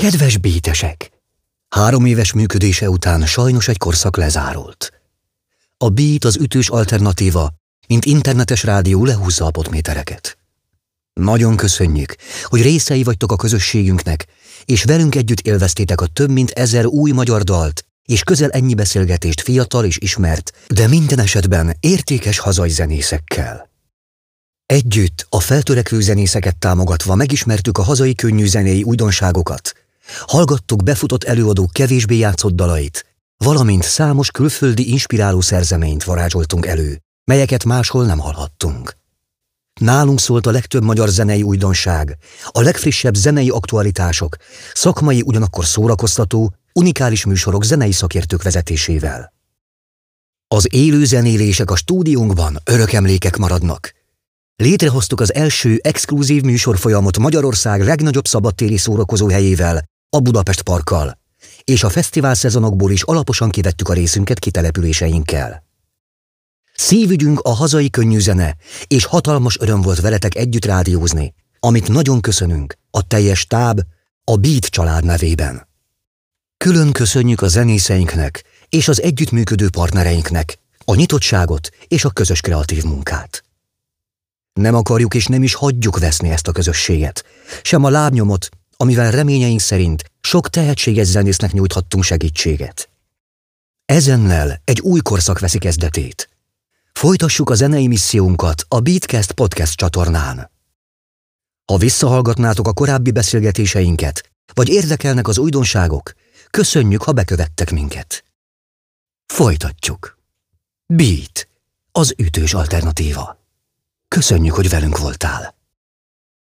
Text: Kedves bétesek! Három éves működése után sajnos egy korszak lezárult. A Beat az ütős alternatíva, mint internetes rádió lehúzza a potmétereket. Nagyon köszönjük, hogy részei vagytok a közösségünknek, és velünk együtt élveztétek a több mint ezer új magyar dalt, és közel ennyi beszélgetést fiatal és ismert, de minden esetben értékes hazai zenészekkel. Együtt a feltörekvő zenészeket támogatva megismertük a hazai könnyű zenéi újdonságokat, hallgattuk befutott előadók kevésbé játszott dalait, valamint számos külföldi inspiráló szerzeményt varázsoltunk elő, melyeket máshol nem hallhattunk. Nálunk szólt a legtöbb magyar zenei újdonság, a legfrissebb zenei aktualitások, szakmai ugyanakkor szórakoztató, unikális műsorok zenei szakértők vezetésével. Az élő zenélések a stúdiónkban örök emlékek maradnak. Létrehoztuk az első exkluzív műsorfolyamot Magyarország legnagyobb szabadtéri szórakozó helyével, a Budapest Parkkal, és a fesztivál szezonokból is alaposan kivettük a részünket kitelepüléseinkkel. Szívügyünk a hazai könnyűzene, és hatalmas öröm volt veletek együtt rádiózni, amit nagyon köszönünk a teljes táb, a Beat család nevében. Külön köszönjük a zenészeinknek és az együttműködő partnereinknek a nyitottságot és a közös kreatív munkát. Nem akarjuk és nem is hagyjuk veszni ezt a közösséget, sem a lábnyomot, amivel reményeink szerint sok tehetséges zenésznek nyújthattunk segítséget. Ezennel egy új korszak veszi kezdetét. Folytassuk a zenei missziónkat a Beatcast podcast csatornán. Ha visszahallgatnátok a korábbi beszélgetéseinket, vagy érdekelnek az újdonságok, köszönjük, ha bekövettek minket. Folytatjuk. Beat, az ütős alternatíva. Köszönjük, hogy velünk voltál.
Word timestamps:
Kedves 0.00 0.36
bétesek! 0.36 1.10
Három 1.68 2.04
éves 2.04 2.32
működése 2.32 2.90
után 2.90 3.26
sajnos 3.26 3.68
egy 3.68 3.78
korszak 3.78 4.16
lezárult. 4.16 4.92
A 5.76 5.88
Beat 5.88 6.24
az 6.24 6.36
ütős 6.36 6.68
alternatíva, 6.68 7.50
mint 7.86 8.04
internetes 8.04 8.62
rádió 8.62 9.04
lehúzza 9.04 9.44
a 9.44 9.50
potmétereket. 9.50 10.38
Nagyon 11.12 11.56
köszönjük, 11.56 12.16
hogy 12.44 12.62
részei 12.62 13.02
vagytok 13.02 13.32
a 13.32 13.36
közösségünknek, 13.36 14.26
és 14.64 14.84
velünk 14.84 15.14
együtt 15.14 15.40
élveztétek 15.40 16.00
a 16.00 16.06
több 16.06 16.30
mint 16.30 16.50
ezer 16.50 16.86
új 16.86 17.10
magyar 17.10 17.42
dalt, 17.42 17.84
és 18.04 18.22
közel 18.22 18.50
ennyi 18.50 18.74
beszélgetést 18.74 19.40
fiatal 19.40 19.84
és 19.84 19.98
ismert, 20.00 20.52
de 20.68 20.88
minden 20.88 21.18
esetben 21.18 21.76
értékes 21.80 22.38
hazai 22.38 22.70
zenészekkel. 22.70 23.70
Együtt 24.66 25.26
a 25.28 25.40
feltörekvő 25.40 26.00
zenészeket 26.00 26.56
támogatva 26.56 27.14
megismertük 27.14 27.78
a 27.78 27.82
hazai 27.82 28.14
könnyű 28.14 28.46
zenéi 28.46 28.82
újdonságokat, 28.82 29.72
hallgattuk 30.26 30.82
befutott 30.82 31.24
előadók 31.24 31.72
kevésbé 31.72 32.16
játszott 32.16 32.54
dalait, 32.54 33.06
valamint 33.36 33.82
számos 33.82 34.30
külföldi 34.30 34.90
inspiráló 34.90 35.40
szerzeményt 35.40 36.04
varázsoltunk 36.04 36.66
elő, 36.66 37.00
melyeket 37.24 37.64
máshol 37.64 38.04
nem 38.04 38.18
hallhattunk. 38.18 38.98
Nálunk 39.80 40.20
szólt 40.20 40.46
a 40.46 40.50
legtöbb 40.50 40.82
magyar 40.82 41.08
zenei 41.08 41.42
újdonság, 41.42 42.16
a 42.46 42.60
legfrissebb 42.60 43.14
zenei 43.14 43.48
aktualitások, 43.48 44.36
szakmai 44.72 45.22
ugyanakkor 45.24 45.64
szórakoztató, 45.64 46.54
unikális 46.72 47.24
műsorok 47.24 47.64
zenei 47.64 47.92
szakértők 47.92 48.42
vezetésével. 48.42 49.32
Az 50.48 50.74
élő 50.74 51.04
zenélések 51.04 51.70
a 51.70 51.76
stúdiónkban 51.76 52.58
örök 52.64 52.92
emlékek 52.92 53.36
maradnak. 53.36 53.92
Létrehoztuk 54.56 55.20
az 55.20 55.34
első 55.34 55.80
exkluzív 55.82 56.42
műsorfolyamot 56.42 57.18
Magyarország 57.18 57.82
legnagyobb 57.82 58.26
szabadtéri 58.26 58.76
szórakozó 58.76 59.28
helyével, 59.28 59.84
a 60.10 60.20
Budapest 60.20 60.62
Parkkal, 60.62 61.18
és 61.64 61.82
a 61.82 61.88
fesztivál 61.88 62.34
szezonokból 62.34 62.90
is 62.90 63.02
alaposan 63.02 63.50
kivettük 63.50 63.88
a 63.88 63.92
részünket 63.92 64.38
kitelepüléseinkkel. 64.38 65.64
Szívügyünk 66.74 67.40
a 67.40 67.50
hazai 67.50 67.90
könnyűzene, 67.90 68.56
és 68.86 69.04
hatalmas 69.04 69.58
öröm 69.60 69.80
volt 69.80 70.00
veletek 70.00 70.34
együtt 70.34 70.64
rádiózni, 70.64 71.34
amit 71.60 71.88
nagyon 71.88 72.20
köszönünk 72.20 72.78
a 72.90 73.06
teljes 73.06 73.46
táb, 73.46 73.80
a 74.24 74.36
Beat 74.36 74.64
család 74.64 75.04
nevében. 75.04 75.68
Külön 76.56 76.92
köszönjük 76.92 77.42
a 77.42 77.48
zenészeinknek 77.48 78.44
és 78.68 78.88
az 78.88 79.02
együttműködő 79.02 79.70
partnereinknek 79.70 80.58
a 80.84 80.94
nyitottságot 80.94 81.70
és 81.88 82.04
a 82.04 82.10
közös 82.10 82.40
kreatív 82.40 82.84
munkát. 82.84 83.44
Nem 84.52 84.74
akarjuk 84.74 85.14
és 85.14 85.26
nem 85.26 85.42
is 85.42 85.54
hagyjuk 85.54 85.98
veszni 85.98 86.30
ezt 86.30 86.48
a 86.48 86.52
közösséget, 86.52 87.24
sem 87.62 87.84
a 87.84 87.90
lábnyomot, 87.90 88.48
amivel 88.80 89.10
reményeink 89.10 89.60
szerint 89.60 90.04
sok 90.20 90.48
tehetséges 90.48 91.06
zenésznek 91.06 91.52
nyújthattunk 91.52 92.04
segítséget. 92.04 92.90
Ezennel 93.84 94.60
egy 94.64 94.80
új 94.80 95.00
korszak 95.00 95.38
veszi 95.38 95.58
kezdetét. 95.58 96.28
Folytassuk 96.92 97.50
a 97.50 97.54
zenei 97.54 97.86
missziónkat 97.86 98.64
a 98.68 98.80
Beatcast 98.80 99.32
podcast 99.32 99.76
csatornán. 99.76 100.50
Ha 101.64 101.76
visszahallgatnátok 101.76 102.68
a 102.68 102.72
korábbi 102.72 103.10
beszélgetéseinket, 103.10 104.30
vagy 104.54 104.68
érdekelnek 104.68 105.28
az 105.28 105.38
újdonságok, 105.38 106.12
köszönjük, 106.50 107.02
ha 107.02 107.12
bekövettek 107.12 107.70
minket. 107.70 108.24
Folytatjuk. 109.26 110.18
Beat, 110.86 111.48
az 111.92 112.14
ütős 112.16 112.54
alternatíva. 112.54 113.38
Köszönjük, 114.08 114.54
hogy 114.54 114.68
velünk 114.68 114.98
voltál. 114.98 115.59